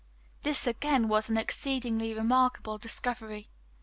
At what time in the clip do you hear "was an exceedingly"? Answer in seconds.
1.09-2.11